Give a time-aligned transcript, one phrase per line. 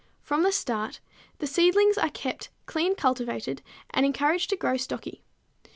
[0.23, 0.99] From the start
[1.37, 3.61] the seedlings are kept clean cultivated
[3.91, 5.21] and encouraged to grow stocky.